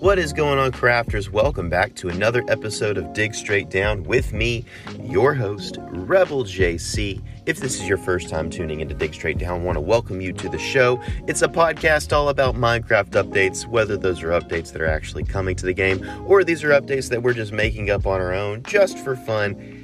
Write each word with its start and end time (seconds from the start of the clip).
What 0.00 0.18
is 0.18 0.32
going 0.32 0.58
on, 0.58 0.72
crafters? 0.72 1.30
Welcome 1.30 1.68
back 1.68 1.94
to 1.96 2.08
another 2.08 2.42
episode 2.48 2.98
of 2.98 3.12
Dig 3.12 3.36
Straight 3.36 3.70
Down 3.70 4.02
with 4.02 4.32
me, 4.32 4.64
your 5.00 5.34
host, 5.34 5.78
Rebel 5.80 6.42
JC. 6.42 7.22
If 7.46 7.58
this 7.60 7.80
is 7.80 7.86
your 7.86 7.98
first 7.98 8.30
time 8.30 8.50
tuning 8.50 8.80
into 8.80 8.96
Dig 8.96 9.14
Straight 9.14 9.38
Down, 9.38 9.60
I 9.60 9.62
want 9.62 9.76
to 9.76 9.80
welcome 9.80 10.20
you 10.20 10.32
to 10.32 10.48
the 10.48 10.58
show. 10.58 11.00
It's 11.28 11.42
a 11.42 11.48
podcast 11.48 12.12
all 12.12 12.30
about 12.30 12.56
Minecraft 12.56 13.10
updates, 13.10 13.64
whether 13.64 13.96
those 13.96 14.24
are 14.24 14.30
updates 14.30 14.72
that 14.72 14.82
are 14.82 14.88
actually 14.88 15.22
coming 15.22 15.54
to 15.54 15.66
the 15.66 15.74
game 15.74 16.04
or 16.26 16.42
these 16.42 16.64
are 16.64 16.70
updates 16.70 17.08
that 17.10 17.22
we're 17.22 17.34
just 17.34 17.52
making 17.52 17.90
up 17.90 18.08
on 18.08 18.20
our 18.20 18.34
own 18.34 18.64
just 18.64 18.98
for 18.98 19.14
fun. 19.14 19.76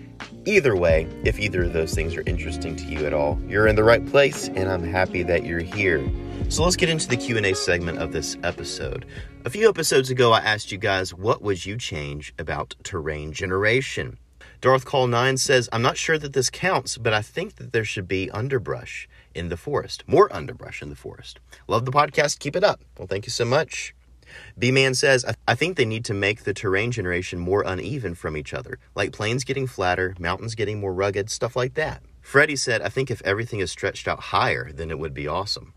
Either 0.46 0.74
way, 0.74 1.06
if 1.24 1.38
either 1.38 1.62
of 1.62 1.72
those 1.72 1.94
things 1.94 2.16
are 2.16 2.24
interesting 2.26 2.74
to 2.74 2.84
you 2.86 3.06
at 3.06 3.12
all, 3.12 3.38
you're 3.46 3.68
in 3.68 3.76
the 3.76 3.84
right 3.84 4.04
place 4.06 4.48
and 4.48 4.68
I'm 4.68 4.82
happy 4.82 5.22
that 5.22 5.44
you're 5.44 5.60
here. 5.60 6.04
So 6.48 6.62
let's 6.62 6.76
get 6.76 6.88
into 6.88 7.08
the 7.08 7.16
Q&A 7.16 7.54
segment 7.54 7.98
of 7.98 8.12
this 8.12 8.36
episode. 8.42 9.04
A 9.44 9.50
few 9.50 9.68
episodes 9.68 10.10
ago 10.10 10.32
I 10.32 10.38
asked 10.38 10.72
you 10.72 10.78
guys 10.78 11.12
what 11.12 11.42
would 11.42 11.66
you 11.66 11.76
change 11.76 12.32
about 12.38 12.74
terrain 12.82 13.32
generation. 13.32 14.18
Darth 14.62 14.86
Call 14.86 15.06
9 15.06 15.36
says, 15.36 15.68
I'm 15.70 15.82
not 15.82 15.98
sure 15.98 16.16
that 16.18 16.32
this 16.32 16.48
counts, 16.48 16.96
but 16.96 17.12
I 17.12 17.20
think 17.20 17.56
that 17.56 17.72
there 17.72 17.84
should 17.84 18.08
be 18.08 18.30
underbrush 18.30 19.06
in 19.34 19.50
the 19.50 19.56
forest. 19.56 20.04
More 20.06 20.34
underbrush 20.34 20.80
in 20.80 20.88
the 20.88 20.96
forest. 20.96 21.40
Love 21.68 21.84
the 21.84 21.92
podcast. 21.92 22.38
Keep 22.38 22.56
it 22.56 22.64
up. 22.64 22.80
Well, 22.96 23.08
thank 23.08 23.26
you 23.26 23.30
so 23.30 23.44
much. 23.44 23.94
B 24.58 24.70
Man 24.70 24.94
says, 24.94 25.24
I, 25.24 25.34
I 25.46 25.54
think 25.56 25.76
they 25.76 25.84
need 25.84 26.04
to 26.06 26.14
make 26.14 26.44
the 26.44 26.54
terrain 26.54 26.90
generation 26.90 27.38
more 27.38 27.64
uneven 27.66 28.14
from 28.14 28.36
each 28.36 28.54
other, 28.54 28.78
like 28.94 29.12
plains 29.12 29.44
getting 29.44 29.66
flatter, 29.66 30.14
mountains 30.18 30.54
getting 30.54 30.80
more 30.80 30.94
rugged, 30.94 31.28
stuff 31.28 31.54
like 31.54 31.74
that. 31.74 32.02
Freddie 32.22 32.56
said, 32.56 32.82
I 32.82 32.88
think 32.88 33.10
if 33.10 33.20
everything 33.22 33.60
is 33.60 33.70
stretched 33.70 34.08
out 34.08 34.20
higher, 34.20 34.72
then 34.72 34.90
it 34.90 34.98
would 34.98 35.14
be 35.14 35.28
awesome. 35.28 35.74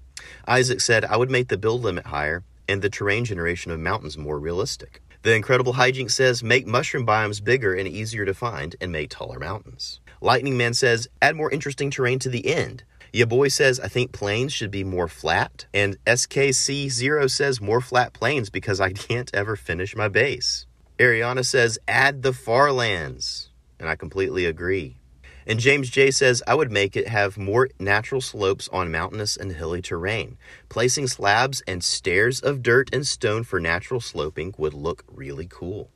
Isaac 0.48 0.82
said, 0.82 1.06
I 1.06 1.18
would 1.18 1.30
make 1.30 1.48
the 1.48 1.58
build 1.58 1.84
limit 1.84 2.08
higher 2.08 2.44
and 2.68 2.82
the 2.82 2.90
terrain 2.90 3.26
generation 3.26 3.72
of 3.72 3.80
mountains 3.80 4.18
more 4.18 4.40
realistic. 4.40 5.02
The 5.22 5.36
Incredible 5.36 5.74
Hijink 5.74 6.12
says, 6.12 6.44
make 6.44 6.66
mushroom 6.66 7.06
biomes 7.06 7.44
bigger 7.44 7.74
and 7.74 7.88
easier 7.88 8.26
to 8.26 8.34
find 8.34 8.76
and 8.80 8.92
make 8.92 9.10
taller 9.10 9.40
mountains. 9.40 10.00
Lightning 10.22 10.56
Man 10.56 10.74
says, 10.74 11.10
add 11.22 11.36
more 11.36 11.52
interesting 11.52 11.92
terrain 11.92 12.20
to 12.20 12.30
the 12.30 12.48
end. 12.48 12.84
Ya 13.12 13.26
boy 13.26 13.48
says, 13.48 13.80
I 13.80 13.88
think 13.88 14.12
plains 14.12 14.54
should 14.54 14.72
be 14.72 14.84
more 14.84 15.08
flat. 15.08 15.66
And 15.74 15.98
SKC0 16.06 17.30
says, 17.30 17.60
more 17.60 17.82
flat 17.82 18.14
plains 18.14 18.50
because 18.50 18.80
I 18.80 18.94
can't 19.08 19.30
ever 19.34 19.56
finish 19.56 19.96
my 19.96 20.08
base. 20.08 20.66
Ariana 21.00 21.46
says, 21.46 21.80
add 21.88 22.22
the 22.22 22.34
farlands. 22.34 23.50
And 23.80 23.90
I 23.90 23.96
completely 23.96 24.46
agree. 24.46 24.98
And 25.46 25.60
James 25.60 25.90
J 25.90 26.12
says, 26.12 26.44
I 26.48 26.56
would 26.56 26.72
make 26.72 26.96
it 26.96 27.08
have 27.08 27.38
more 27.38 27.70
natural 27.80 28.22
slopes 28.22 28.70
on 28.70 28.92
mountainous 28.92 29.36
and 29.38 29.52
hilly 29.52 29.82
terrain. 29.82 30.38
Placing 30.70 31.08
slabs 31.08 31.62
and 31.68 31.84
stairs 31.84 32.40
of 32.40 32.62
dirt 32.62 32.90
and 32.94 33.06
stone 33.06 33.44
for 33.44 33.60
natural 33.60 34.02
sloping 34.02 34.54
would 34.58 34.74
look 34.74 35.04
really 35.08 35.48
cool. 35.50 35.90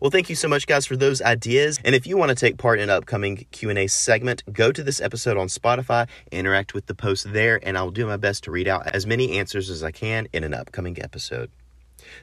Well, 0.00 0.10
thank 0.10 0.30
you 0.30 0.34
so 0.34 0.48
much, 0.48 0.66
guys, 0.66 0.86
for 0.86 0.96
those 0.96 1.20
ideas. 1.20 1.78
And 1.84 1.94
if 1.94 2.06
you 2.06 2.16
want 2.16 2.30
to 2.30 2.34
take 2.34 2.56
part 2.56 2.78
in 2.78 2.84
an 2.84 2.90
upcoming 2.90 3.46
Q&A 3.50 3.86
segment, 3.86 4.42
go 4.52 4.72
to 4.72 4.82
this 4.82 5.00
episode 5.00 5.36
on 5.36 5.48
Spotify, 5.48 6.08
interact 6.32 6.74
with 6.74 6.86
the 6.86 6.94
post 6.94 7.32
there, 7.32 7.60
and 7.62 7.76
I'll 7.76 7.90
do 7.90 8.06
my 8.06 8.16
best 8.16 8.44
to 8.44 8.50
read 8.50 8.68
out 8.68 8.86
as 8.94 9.06
many 9.06 9.38
answers 9.38 9.70
as 9.70 9.82
I 9.82 9.90
can 9.90 10.28
in 10.32 10.44
an 10.44 10.54
upcoming 10.54 11.00
episode. 11.02 11.50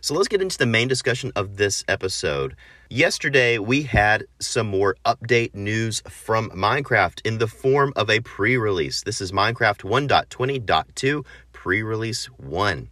So 0.02 0.14
let's 0.14 0.28
get 0.28 0.41
into 0.41 0.58
the 0.58 0.66
main 0.66 0.88
discussion 0.88 1.31
of 1.36 1.58
this 1.58 1.83
episode. 1.88 2.55
Yesterday, 2.89 3.58
we 3.58 3.83
had 3.83 4.25
some 4.39 4.67
more 4.67 4.95
update 5.05 5.55
news 5.55 6.02
from 6.09 6.50
Minecraft 6.52 7.22
in 7.25 7.39
the 7.39 7.47
form 7.47 7.94
of 7.95 8.09
a 8.09 8.19
pre 8.19 8.58
release. 8.58 9.03
This 9.03 9.22
is 9.22 9.31
Minecraft 9.31 9.81
1.20.2 9.81 11.25
pre 11.52 11.83
release 11.83 12.25
1. 12.25 12.89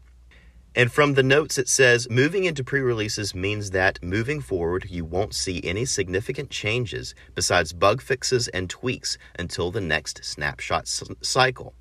And 0.76 0.92
from 0.92 1.14
the 1.14 1.22
notes, 1.22 1.60
it 1.60 1.70
says 1.70 2.10
moving 2.10 2.46
into 2.46 2.64
pre 2.64 2.82
releases 2.82 3.36
means 3.36 3.70
that 3.72 4.02
moving 4.02 4.42
forward, 4.42 4.88
you 4.90 5.06
won't 5.06 5.36
see 5.36 5.62
any 5.64 5.86
significant 5.86 6.50
changes 6.50 7.14
besides 7.36 7.74
bug 7.74 8.02
fixes 8.02 8.48
and 8.48 8.70
tweaks 8.70 9.20
until 9.38 9.70
the 9.70 9.82
next 9.82 10.26
snapshot 10.26 10.88
cycle. 11.22 11.76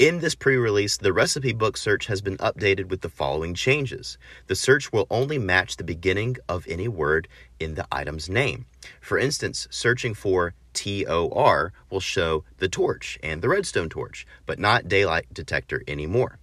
In 0.00 0.18
this 0.18 0.34
pre 0.34 0.56
release, 0.56 0.96
the 0.96 1.12
recipe 1.12 1.52
book 1.52 1.76
search 1.76 2.06
has 2.06 2.20
been 2.20 2.36
updated 2.38 2.88
with 2.88 3.02
the 3.02 3.08
following 3.08 3.54
changes. 3.54 4.18
The 4.48 4.56
search 4.56 4.92
will 4.92 5.06
only 5.08 5.38
match 5.38 5.76
the 5.76 5.84
beginning 5.84 6.36
of 6.48 6.66
any 6.66 6.88
word 6.88 7.28
in 7.60 7.76
the 7.76 7.86
item's 7.92 8.28
name. 8.28 8.66
For 9.00 9.20
instance, 9.20 9.68
searching 9.70 10.12
for 10.12 10.52
TOR 10.72 11.72
will 11.90 12.00
show 12.00 12.42
the 12.58 12.68
torch 12.68 13.20
and 13.22 13.40
the 13.40 13.48
redstone 13.48 13.88
torch, 13.88 14.26
but 14.46 14.58
not 14.58 14.88
daylight 14.88 15.32
detector 15.32 15.84
anymore. 15.86 16.40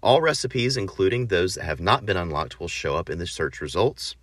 All 0.00 0.20
recipes, 0.20 0.76
including 0.76 1.26
those 1.26 1.56
that 1.56 1.64
have 1.64 1.80
not 1.80 2.06
been 2.06 2.16
unlocked, 2.16 2.60
will 2.60 2.68
show 2.68 2.94
up 2.94 3.10
in 3.10 3.18
the 3.18 3.26
search 3.26 3.60
results. 3.60 4.14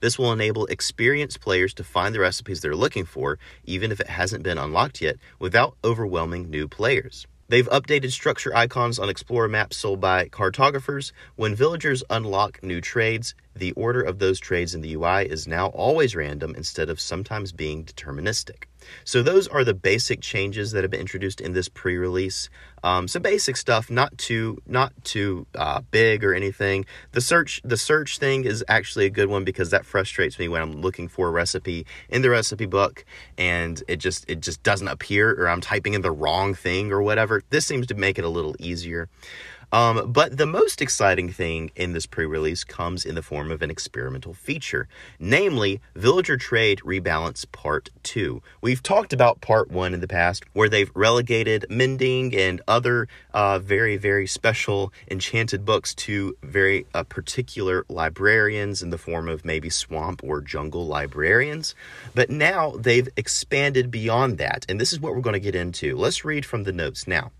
This 0.00 0.18
will 0.18 0.32
enable 0.32 0.64
experienced 0.66 1.42
players 1.42 1.74
to 1.74 1.84
find 1.84 2.14
the 2.14 2.20
recipes 2.20 2.62
they're 2.62 2.74
looking 2.74 3.04
for, 3.04 3.38
even 3.64 3.92
if 3.92 4.00
it 4.00 4.08
hasn't 4.08 4.44
been 4.44 4.56
unlocked 4.56 5.02
yet, 5.02 5.16
without 5.38 5.76
overwhelming 5.84 6.48
new 6.48 6.66
players. 6.66 7.26
They've 7.52 7.68
updated 7.68 8.12
structure 8.12 8.56
icons 8.56 8.98
on 8.98 9.10
Explorer 9.10 9.46
maps 9.46 9.76
sold 9.76 10.00
by 10.00 10.28
cartographers. 10.28 11.12
When 11.36 11.54
villagers 11.54 12.02
unlock 12.08 12.62
new 12.62 12.80
trades, 12.80 13.34
the 13.54 13.72
order 13.72 14.00
of 14.00 14.18
those 14.18 14.40
trades 14.40 14.74
in 14.74 14.80
the 14.80 14.94
UI 14.94 15.26
is 15.26 15.46
now 15.46 15.68
always 15.68 16.16
random 16.16 16.54
instead 16.56 16.88
of 16.88 17.00
sometimes 17.00 17.52
being 17.52 17.84
deterministic. 17.84 18.64
So 19.04 19.22
those 19.22 19.46
are 19.48 19.64
the 19.64 19.74
basic 19.74 20.20
changes 20.20 20.72
that 20.72 20.82
have 20.82 20.90
been 20.90 21.00
introduced 21.00 21.40
in 21.40 21.52
this 21.52 21.68
pre-release. 21.68 22.50
Um, 22.82 23.06
some 23.06 23.22
basic 23.22 23.56
stuff, 23.56 23.90
not 23.90 24.16
too 24.18 24.58
not 24.66 24.92
too 25.04 25.46
uh, 25.54 25.82
big 25.90 26.24
or 26.24 26.34
anything. 26.34 26.84
The 27.12 27.20
search 27.20 27.60
the 27.64 27.76
search 27.76 28.18
thing 28.18 28.44
is 28.44 28.64
actually 28.68 29.06
a 29.06 29.10
good 29.10 29.28
one 29.28 29.44
because 29.44 29.70
that 29.70 29.84
frustrates 29.84 30.38
me 30.38 30.48
when 30.48 30.62
I'm 30.62 30.72
looking 30.72 31.08
for 31.08 31.28
a 31.28 31.30
recipe 31.30 31.86
in 32.08 32.22
the 32.22 32.30
recipe 32.30 32.66
book 32.66 33.04
and 33.38 33.82
it 33.86 33.96
just 33.96 34.24
it 34.28 34.40
just 34.40 34.62
doesn't 34.62 34.88
appear 34.88 35.30
or 35.30 35.48
I'm 35.48 35.60
typing 35.60 35.94
in 35.94 36.02
the 36.02 36.10
wrong 36.10 36.54
thing 36.54 36.90
or 36.90 37.02
whatever. 37.02 37.42
This 37.50 37.66
seems 37.66 37.86
to 37.88 37.94
make 37.94 38.18
it 38.18 38.24
a 38.24 38.28
little 38.28 38.56
easier. 38.58 39.08
Um, 39.72 40.12
but 40.12 40.36
the 40.36 40.46
most 40.46 40.82
exciting 40.82 41.30
thing 41.30 41.70
in 41.74 41.94
this 41.94 42.04
pre 42.04 42.26
release 42.26 42.62
comes 42.62 43.06
in 43.06 43.14
the 43.14 43.22
form 43.22 43.50
of 43.50 43.62
an 43.62 43.70
experimental 43.70 44.34
feature, 44.34 44.86
namely 45.18 45.80
Villager 45.96 46.36
Trade 46.36 46.80
Rebalance 46.84 47.50
Part 47.50 47.88
2. 48.02 48.42
We've 48.60 48.82
talked 48.82 49.14
about 49.14 49.40
Part 49.40 49.70
1 49.70 49.94
in 49.94 50.00
the 50.00 50.08
past, 50.08 50.44
where 50.52 50.68
they've 50.68 50.90
relegated 50.94 51.64
mending 51.70 52.36
and 52.36 52.60
other 52.68 53.08
uh, 53.32 53.58
very, 53.60 53.96
very 53.96 54.26
special 54.26 54.92
enchanted 55.10 55.64
books 55.64 55.94
to 55.94 56.36
very 56.42 56.86
uh, 56.92 57.04
particular 57.04 57.86
librarians 57.88 58.82
in 58.82 58.90
the 58.90 58.98
form 58.98 59.26
of 59.26 59.42
maybe 59.42 59.70
swamp 59.70 60.22
or 60.22 60.42
jungle 60.42 60.86
librarians. 60.86 61.74
But 62.14 62.28
now 62.28 62.72
they've 62.72 63.08
expanded 63.16 63.90
beyond 63.90 64.36
that, 64.36 64.66
and 64.68 64.78
this 64.78 64.92
is 64.92 65.00
what 65.00 65.14
we're 65.14 65.22
going 65.22 65.32
to 65.32 65.40
get 65.40 65.54
into. 65.54 65.96
Let's 65.96 66.26
read 66.26 66.44
from 66.44 66.64
the 66.64 66.72
notes 66.72 67.06
now. 67.06 67.30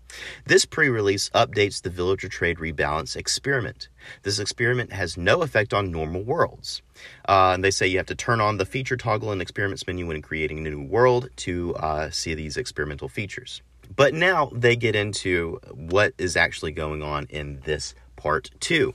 This 0.45 0.65
pre 0.65 0.89
release 0.89 1.29
updates 1.29 1.81
the 1.81 1.89
villager 1.89 2.29
trade 2.29 2.57
rebalance 2.57 3.15
experiment. 3.15 3.89
This 4.23 4.39
experiment 4.39 4.91
has 4.93 5.17
no 5.17 5.41
effect 5.41 5.73
on 5.73 5.91
normal 5.91 6.23
worlds. 6.23 6.81
Uh, 7.27 7.51
and 7.53 7.63
they 7.63 7.71
say 7.71 7.87
you 7.87 7.97
have 7.97 8.05
to 8.07 8.15
turn 8.15 8.41
on 8.41 8.57
the 8.57 8.65
feature 8.65 8.97
toggle 8.97 9.31
in 9.31 9.41
experiments 9.41 9.85
menu 9.87 10.07
when 10.07 10.21
creating 10.21 10.65
a 10.65 10.69
new 10.69 10.83
world 10.83 11.29
to 11.37 11.75
uh, 11.75 12.09
see 12.09 12.33
these 12.33 12.57
experimental 12.57 13.07
features. 13.07 13.61
But 13.95 14.13
now 14.13 14.49
they 14.53 14.75
get 14.75 14.95
into 14.95 15.59
what 15.71 16.13
is 16.17 16.35
actually 16.35 16.71
going 16.71 17.01
on 17.03 17.27
in 17.29 17.61
this 17.61 17.93
part 18.15 18.51
two. 18.59 18.93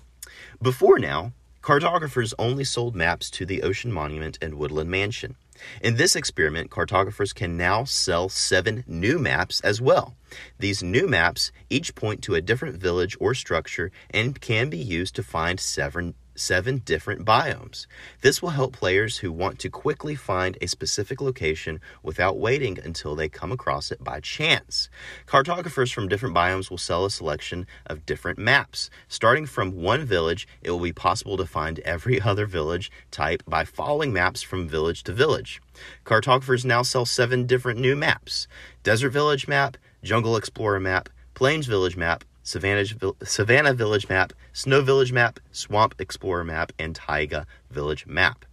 Before 0.61 0.99
now, 0.99 1.33
cartographers 1.63 2.35
only 2.39 2.65
sold 2.65 2.97
maps 2.97 3.31
to 3.31 3.47
the 3.47 3.63
Ocean 3.63 3.93
Monument 3.93 4.39
and 4.41 4.55
Woodland 4.55 4.91
Mansion. 4.91 5.37
In 5.81 5.97
this 5.97 6.17
experiment, 6.17 6.71
cartographers 6.71 7.33
can 7.33 7.57
now 7.57 7.85
sell 7.85 8.29
seven 8.29 8.85
new 8.87 9.19
maps 9.19 9.61
as 9.61 9.81
well. 9.81 10.15
These 10.59 10.83
new 10.83 11.07
maps 11.07 11.53
each 11.71 11.95
point 11.95 12.23
to 12.23 12.35
a 12.35 12.41
different 12.41 12.81
village 12.81 13.17
or 13.21 13.35
structure 13.35 13.91
and 14.11 14.41
can 14.41 14.71
be 14.71 14.79
used 14.79 15.15
to 15.17 15.23
find 15.23 15.59
seven, 15.59 16.15
seven 16.39 16.79
different 16.79 17.25
biomes. 17.25 17.87
This 18.21 18.41
will 18.41 18.51
help 18.51 18.73
players 18.73 19.19
who 19.19 19.33
want 19.33 19.59
to 19.61 19.71
quickly 19.71 20.15
find 20.15 20.57
a 20.61 20.67
specific 20.67 21.21
location 21.21 21.81
without 22.03 22.39
waiting 22.39 22.79
until 22.79 23.15
they 23.15 23.29
come 23.29 23.53
across 23.53 23.91
it 23.91 24.03
by 24.03 24.21
chance. 24.21 24.89
Cartographers 25.27 25.91
from 25.91 26.09
different 26.09 26.35
biomes 26.35 26.71
will 26.71 26.79
sell 26.79 27.05
a 27.05 27.11
selection 27.11 27.67
of 27.87 28.07
different 28.07 28.39
maps. 28.39 28.91
Starting 29.09 29.47
from 29.47 29.83
one 29.83 30.05
village, 30.05 30.47
it 30.63 30.71
will 30.71 30.79
be 30.81 30.93
possible 30.93 31.37
to 31.37 31.47
find 31.47 31.79
every 31.81 32.21
other 32.29 32.47
village 32.47 32.91
type 33.11 33.43
by 33.47 33.65
following 33.65 34.13
maps 34.13 34.43
from 34.43 34.69
village 34.69 35.03
to 35.03 35.13
village. 35.13 35.61
Cartographers 36.05 36.65
now 36.65 36.83
sell 36.83 37.05
seven 37.05 37.47
different 37.47 37.79
new 37.79 37.97
maps 37.97 38.47
Desert 38.83 39.11
Village 39.11 39.47
map, 39.49 39.77
Jungle 40.03 40.37
Explorer 40.37 40.81
map, 40.81 41.09
Plains 41.35 41.67
Village 41.67 41.97
map, 41.97 42.25
Savannah, 42.49 42.87
Savannah 43.25 43.75
Village 43.75 44.09
map, 44.09 44.33
Snow 44.55 44.81
Village 44.81 45.13
map, 45.13 45.39
Swamp 45.53 45.95
Explorer 45.99 46.45
map, 46.45 46.73
and 46.79 46.95
Taiga 46.95 47.47
Village 47.71 48.07
map. 48.07 48.47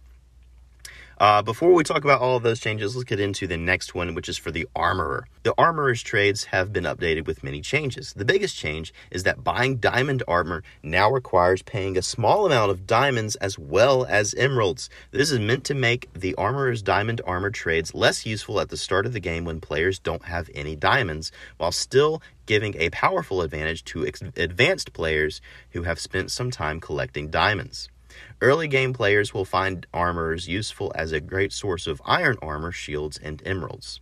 Uh, 1.18 1.40
before 1.40 1.72
we 1.72 1.82
talk 1.82 2.04
about 2.04 2.20
all 2.20 2.36
of 2.36 2.42
those 2.42 2.60
changes, 2.60 2.94
let's 2.94 3.08
get 3.08 3.18
into 3.18 3.46
the 3.46 3.56
next 3.56 3.94
one, 3.94 4.14
which 4.14 4.28
is 4.28 4.36
for 4.36 4.50
the 4.50 4.68
armorer. 4.76 5.26
The 5.44 5.54
armorer's 5.56 6.02
trades 6.02 6.44
have 6.44 6.74
been 6.74 6.84
updated 6.84 7.26
with 7.26 7.42
many 7.42 7.62
changes. 7.62 8.12
The 8.12 8.26
biggest 8.26 8.54
change 8.54 8.92
is 9.10 9.22
that 9.22 9.42
buying 9.42 9.76
diamond 9.76 10.22
armor 10.28 10.62
now 10.82 11.10
requires 11.10 11.62
paying 11.62 11.96
a 11.96 12.02
small 12.02 12.44
amount 12.44 12.70
of 12.70 12.86
diamonds 12.86 13.34
as 13.36 13.58
well 13.58 14.04
as 14.04 14.34
emeralds. 14.34 14.90
This 15.10 15.30
is 15.30 15.40
meant 15.40 15.64
to 15.64 15.74
make 15.74 16.12
the 16.12 16.34
armorer's 16.34 16.82
diamond 16.82 17.22
armor 17.24 17.50
trades 17.50 17.94
less 17.94 18.26
useful 18.26 18.60
at 18.60 18.68
the 18.68 18.76
start 18.76 19.06
of 19.06 19.14
the 19.14 19.20
game 19.20 19.46
when 19.46 19.58
players 19.58 19.98
don't 19.98 20.24
have 20.24 20.50
any 20.54 20.76
diamonds, 20.76 21.32
while 21.56 21.72
still 21.72 22.20
giving 22.44 22.76
a 22.76 22.90
powerful 22.90 23.40
advantage 23.40 23.84
to 23.84 24.06
ex- 24.06 24.20
advanced 24.36 24.92
players 24.92 25.40
who 25.70 25.84
have 25.84 25.98
spent 25.98 26.30
some 26.30 26.50
time 26.50 26.78
collecting 26.78 27.28
diamonds. 27.28 27.88
Early 28.40 28.68
game 28.68 28.92
players 28.92 29.32
will 29.32 29.44
find 29.44 29.86
armorers 29.92 30.48
useful 30.48 30.92
as 30.94 31.12
a 31.12 31.20
great 31.20 31.52
source 31.52 31.86
of 31.86 32.02
iron 32.04 32.36
armor, 32.42 32.72
shields, 32.72 33.18
and 33.18 33.42
emeralds. 33.46 34.00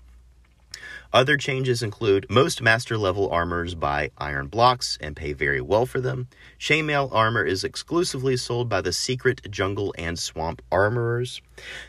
Other 1.13 1.37
changes 1.37 1.83
include 1.83 2.27
most 2.29 2.61
master 2.61 2.99
level 2.99 3.31
armorers 3.31 3.77
buy 3.77 4.11
iron 4.19 4.49
blocks 4.49 4.99
and 5.01 5.15
pay 5.15 5.33
very 5.33 5.61
well 5.61 5.87
for 5.87 6.01
them. 6.01 6.27
Chainmail 6.59 7.09
armor 7.13 7.45
is 7.45 7.63
exclusively 7.63 8.37
sold 8.37 8.69
by 8.69 8.81
the 8.81 8.93
secret 8.93 9.49
jungle 9.49 9.95
and 9.97 10.19
swamp 10.19 10.61
armorers. 10.73 11.41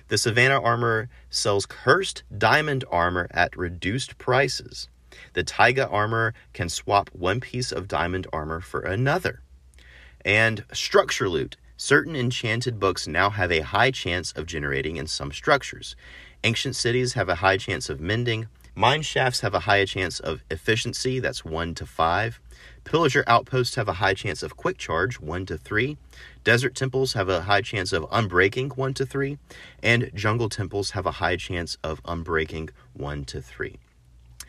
The 0.10 0.20
Savannah 0.20 0.62
armorer 0.62 1.10
sells 1.32 1.66
cursed 1.66 2.22
diamond 2.38 2.86
armor 2.92 3.28
at 3.32 3.58
reduced 3.58 4.20
prices. 4.20 4.90
The 5.34 5.44
Taiga 5.44 5.88
armorer 5.88 6.36
can 6.54 6.70
swap 6.70 7.10
one 7.12 7.40
piece 7.40 7.72
of 7.72 7.88
diamond 7.88 8.28
armor 8.32 8.62
for 8.62 8.82
another. 8.82 9.42
And 10.24 10.66
structure 10.72 11.30
loot 11.30 11.58
Certain 11.78 12.16
enchanted 12.16 12.80
books 12.80 13.06
now 13.06 13.30
have 13.30 13.52
a 13.52 13.60
high 13.60 13.92
chance 13.92 14.32
of 14.32 14.46
generating 14.46 14.96
in 14.96 15.08
some 15.08 15.32
structures. 15.34 15.98
Ancient 16.44 16.74
cities 16.74 17.14
have 17.14 17.28
a 17.28 17.36
high 17.36 17.58
chance 17.58 17.90
of 17.90 18.00
mending. 18.00 18.48
Mine 18.76 19.02
shafts 19.02 19.42
have 19.42 19.54
a 19.54 19.62
high 19.62 19.84
chance 19.84 20.22
of 20.22 20.42
efficiency, 20.50 21.20
that's 21.20 21.44
1 21.44 21.76
to 21.76 21.86
5. 21.86 22.40
Pillager 22.86 23.24
outposts 23.28 23.76
have 23.76 23.90
a 23.90 23.94
high 23.94 24.14
chance 24.14 24.42
of 24.42 24.56
quick 24.56 24.78
charge, 24.78 25.20
1 25.20 25.46
to 25.48 25.58
3. 25.58 25.98
Desert 26.46 26.76
temples 26.76 27.14
have 27.14 27.28
a 27.28 27.42
high 27.42 27.62
chance 27.62 27.92
of 27.92 28.04
unbreaking, 28.10 28.76
1 28.78 28.94
to 28.94 29.06
3. 29.06 29.38
And 29.84 30.12
jungle 30.14 30.48
temples 30.48 30.92
have 30.92 31.06
a 31.06 31.12
high 31.12 31.36
chance 31.36 31.78
of 31.84 32.02
unbreaking, 32.04 32.70
1 32.94 33.26
to 33.26 33.42
3. 33.42 33.80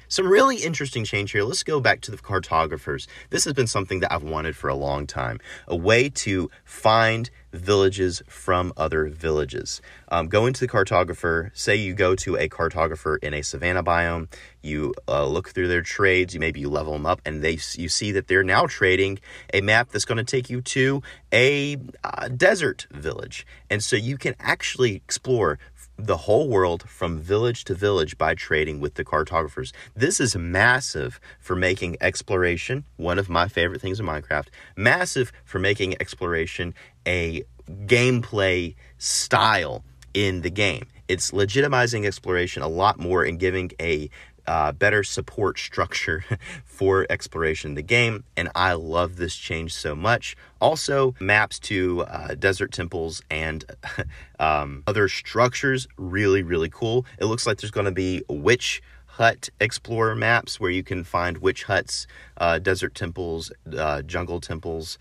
Some 0.09 0.29
really 0.29 0.59
interesting 0.59 1.05
change 1.05 1.33
here. 1.33 1.43
Let's 1.43 1.65
go 1.65 1.81
back 1.81 2.01
to 2.03 2.11
the 2.13 2.17
cartographers. 2.17 3.09
This 3.31 3.45
has 3.45 3.55
been 3.55 3.67
something 3.67 4.01
that 4.01 4.13
I've 4.13 4.23
wanted 4.23 4.57
for 4.57 4.69
a 4.69 4.75
long 4.75 5.07
time 5.07 5.41
a 5.67 5.75
way 5.75 6.09
to 6.11 6.49
find 6.65 7.29
villages 7.53 8.23
from 8.29 8.73
other 8.77 9.09
villages. 9.09 9.81
Um, 10.09 10.29
go 10.29 10.47
into 10.47 10.61
the 10.61 10.69
cartographer, 10.69 11.51
say 11.55 11.75
you 11.75 11.95
go 11.95 12.15
to 12.17 12.37
a 12.37 12.49
cartographer 12.49 13.19
in 13.23 13.35
a 13.35 13.43
savanna 13.43 13.83
biome, 13.83 14.29
you 14.63 14.95
uh, 15.09 15.27
look 15.27 15.49
through 15.51 15.69
their 15.69 15.83
trades, 15.83 16.35
you 16.35 16.41
maybe 16.41 16.61
you 16.61 16.69
level 16.69 16.93
them 16.93 17.07
up, 17.07 17.21
and 17.25 17.43
they 17.43 17.59
you 17.75 17.89
see 17.89 18.13
that 18.13 18.29
they're 18.29 18.45
now 18.45 18.67
trading 18.67 19.19
a 19.53 19.61
map 19.61 19.91
that's 19.91 20.05
going 20.05 20.19
to 20.19 20.25
take 20.25 20.51
you 20.51 20.61
to 20.61 21.03
a 21.33 21.77
uh, 22.05 22.29
desert 22.29 22.87
village. 22.91 23.47
And 23.71 23.83
so 23.83 23.97
you 23.97 24.19
can 24.19 24.37
actually 24.39 24.95
explore 24.95 25.59
the 25.99 26.17
whole 26.17 26.49
world 26.49 26.89
from 26.89 27.19
village 27.19 27.65
to 27.65 27.75
village 27.75 28.19
by 28.19 28.35
trading 28.35 28.81
with 28.81 28.95
the 28.95 29.05
cartographers. 29.05 29.73
This 29.95 30.21
is 30.21 30.37
massive 30.37 31.21
for 31.41 31.57
making 31.57 31.97
exploration, 32.01 32.85
one 32.97 33.19
of 33.19 33.29
my 33.29 33.49
favorite 33.49 33.81
things 33.81 33.99
in 33.99 34.07
Minecraft, 34.07 34.49
massive 34.77 35.33
for 35.45 35.59
making 35.59 35.95
exploration 36.01 36.75
a 37.07 37.43
gameplay 37.87 38.75
style 38.99 39.85
in 40.13 40.43
the 40.43 40.51
game. 40.51 40.87
It's 41.09 41.31
legitimizing 41.31 42.05
exploration 42.05 42.63
a 42.63 42.69
lot 42.69 42.99
more 42.99 43.23
and 43.23 43.39
giving 43.39 43.71
a 43.81 44.11
uh, 44.47 44.73
better 44.73 45.03
support 45.03 45.59
structure 45.59 46.25
for 46.65 47.07
exploration 47.11 47.73
in 47.73 47.75
the 47.75 47.83
game, 47.83 48.25
and 48.37 48.49
I 48.55 48.75
love 48.75 49.17
this 49.17 49.37
change 49.37 49.75
so 49.75 49.95
much. 49.95 50.37
Also, 50.61 51.15
maps 51.21 51.59
to 51.61 52.03
uh, 52.03 52.35
desert 52.35 52.73
temples 52.73 53.23
and 53.31 53.65
um, 54.39 54.83
other 54.87 55.09
structures, 55.09 55.87
really, 55.97 56.43
really 56.43 56.71
cool. 56.71 57.07
It 57.19 57.27
looks 57.27 57.47
like 57.47 57.59
there's 57.59 57.71
going 57.71 57.87
to 57.87 57.93
be 57.93 58.23
witch 58.29 58.83
hut 59.07 59.49
explorer 59.61 60.15
maps 60.15 60.61
where 60.61 60.71
you 60.71 60.83
can 60.83 61.03
find 61.03 61.39
witch 61.39 61.65
huts, 61.65 62.07
uh, 62.37 62.59
desert 62.59 62.95
temples, 62.95 63.51
uh, 63.77 64.03
jungle 64.03 64.41
temples 64.41 64.99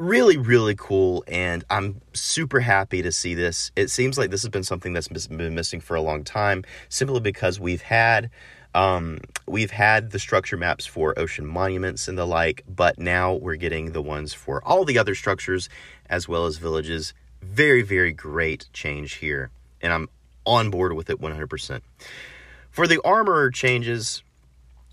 really 0.00 0.38
really 0.38 0.74
cool 0.78 1.22
and 1.28 1.62
i'm 1.68 2.00
super 2.14 2.58
happy 2.58 3.02
to 3.02 3.12
see 3.12 3.34
this 3.34 3.70
it 3.76 3.90
seems 3.90 4.16
like 4.16 4.30
this 4.30 4.40
has 4.40 4.48
been 4.48 4.64
something 4.64 4.94
that's 4.94 5.08
been 5.08 5.54
missing 5.54 5.78
for 5.78 5.94
a 5.94 6.00
long 6.00 6.24
time 6.24 6.64
simply 6.88 7.20
because 7.20 7.60
we've 7.60 7.82
had 7.82 8.30
um, 8.74 9.18
we've 9.46 9.70
had 9.70 10.10
the 10.10 10.18
structure 10.18 10.56
maps 10.56 10.86
for 10.86 11.18
ocean 11.18 11.46
monuments 11.46 12.08
and 12.08 12.16
the 12.16 12.26
like, 12.26 12.62
but 12.68 12.98
now 12.98 13.34
we're 13.34 13.56
getting 13.56 13.92
the 13.92 14.02
ones 14.02 14.32
for 14.32 14.62
all 14.64 14.84
the 14.84 14.98
other 14.98 15.14
structures 15.14 15.68
as 16.08 16.28
well 16.28 16.46
as 16.46 16.58
villages. 16.58 17.12
Very, 17.42 17.82
very 17.82 18.12
great 18.12 18.68
change 18.72 19.14
here, 19.14 19.50
and 19.80 19.92
I'm 19.92 20.08
on 20.46 20.70
board 20.70 20.92
with 20.92 21.10
it 21.10 21.20
100%. 21.20 21.80
For 22.70 22.86
the 22.86 23.00
armor 23.04 23.50
changes, 23.50 24.22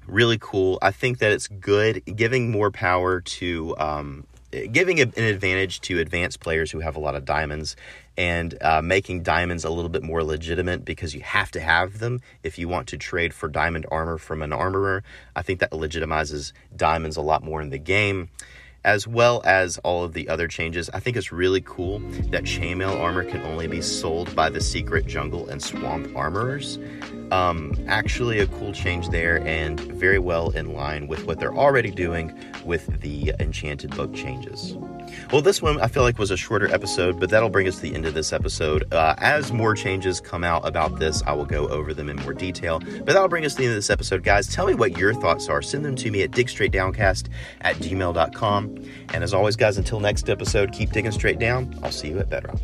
really 0.07 0.37
cool. 0.39 0.79
I 0.81 0.91
think 0.91 1.19
that 1.19 1.31
it's 1.31 1.47
good, 1.47 2.03
giving 2.15 2.49
more 2.49 2.71
power 2.71 3.21
to 3.21 3.75
um, 3.77 4.25
giving 4.51 4.99
an 4.99 5.11
advantage 5.15 5.81
to 5.81 5.99
advanced 5.99 6.39
players 6.39 6.71
who 6.71 6.79
have 6.79 6.95
a 6.95 6.99
lot 6.99 7.15
of 7.15 7.25
diamonds 7.25 7.75
and 8.17 8.57
uh, 8.61 8.81
making 8.81 9.21
diamonds 9.23 9.63
a 9.63 9.69
little 9.69 9.89
bit 9.89 10.03
more 10.03 10.23
legitimate 10.23 10.85
because 10.85 11.13
you 11.13 11.21
have 11.21 11.51
to 11.51 11.59
have 11.59 11.99
them 11.99 12.21
if 12.43 12.57
you 12.57 12.67
want 12.67 12.87
to 12.87 12.97
trade 12.97 13.33
for 13.33 13.47
diamond 13.47 13.85
armor 13.91 14.17
from 14.17 14.41
an 14.41 14.53
armorer. 14.53 15.03
I 15.35 15.41
think 15.41 15.59
that 15.59 15.71
legitimizes 15.71 16.53
diamonds 16.75 17.17
a 17.17 17.21
lot 17.21 17.43
more 17.43 17.61
in 17.61 17.69
the 17.69 17.77
game 17.77 18.29
as 18.87 19.05
well 19.05 19.41
as 19.43 19.77
all 19.79 20.05
of 20.05 20.13
the 20.13 20.29
other 20.29 20.47
changes. 20.47 20.89
I 20.93 21.01
think 21.01 21.17
it's 21.17 21.33
really 21.33 21.59
cool 21.59 21.99
that 22.31 22.45
chainmail 22.45 22.97
armor 22.97 23.25
can 23.25 23.41
only 23.41 23.67
be 23.67 23.81
sold 23.81 24.33
by 24.33 24.49
the 24.49 24.61
secret 24.61 25.05
jungle 25.05 25.49
and 25.49 25.61
swamp 25.61 26.15
armorers. 26.15 26.79
Um, 27.31 27.73
actually, 27.89 28.39
a 28.39 28.47
cool 28.47 28.71
change 28.71 29.09
there, 29.09 29.45
and 29.45 29.77
very 29.77 30.19
well 30.19 30.51
in 30.51 30.73
line 30.73 31.07
with 31.07 31.25
what 31.25 31.37
they're 31.37 31.53
already 31.53 31.91
doing 31.91 32.33
with 32.63 33.01
the 33.01 33.33
enchanted 33.41 33.93
book 33.93 34.13
changes. 34.13 34.77
Well, 35.31 35.41
this 35.41 35.61
one 35.61 35.79
I 35.81 35.87
feel 35.87 36.03
like 36.03 36.17
was 36.17 36.31
a 36.31 36.37
shorter 36.37 36.73
episode, 36.73 37.19
but 37.19 37.29
that'll 37.29 37.49
bring 37.49 37.67
us 37.67 37.75
to 37.77 37.81
the 37.81 37.93
end 37.93 38.05
of 38.05 38.13
this 38.13 38.33
episode. 38.33 38.91
Uh, 38.93 39.15
as 39.17 39.51
more 39.51 39.75
changes 39.75 40.19
come 40.21 40.43
out 40.43 40.67
about 40.67 40.99
this, 40.99 41.21
I 41.23 41.33
will 41.33 41.45
go 41.45 41.67
over 41.67 41.93
them 41.93 42.09
in 42.09 42.17
more 42.17 42.33
detail. 42.33 42.79
But 42.79 43.07
that'll 43.07 43.27
bring 43.27 43.45
us 43.45 43.53
to 43.53 43.57
the 43.59 43.63
end 43.65 43.71
of 43.73 43.77
this 43.77 43.89
episode, 43.89 44.23
guys. 44.23 44.47
Tell 44.47 44.65
me 44.67 44.73
what 44.73 44.97
your 44.97 45.13
thoughts 45.13 45.49
are. 45.49 45.61
Send 45.61 45.85
them 45.85 45.95
to 45.97 46.11
me 46.11 46.23
at 46.23 46.31
digstraightdowncast 46.31 47.29
at 47.61 47.75
gmail.com. 47.77 48.75
And 49.13 49.23
as 49.23 49.33
always, 49.33 49.55
guys, 49.55 49.77
until 49.77 49.99
next 49.99 50.29
episode, 50.29 50.71
keep 50.71 50.91
digging 50.91 51.11
straight 51.11 51.39
down. 51.39 51.77
I'll 51.83 51.91
see 51.91 52.09
you 52.09 52.19
at 52.19 52.29
Bedrock. 52.29 52.59